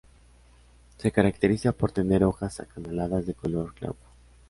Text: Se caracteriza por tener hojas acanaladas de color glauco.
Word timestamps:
Se 0.97 1.11
caracteriza 1.11 1.73
por 1.73 1.91
tener 1.91 2.23
hojas 2.23 2.59
acanaladas 2.59 3.27
de 3.27 3.35
color 3.35 3.71
glauco. 3.79 4.07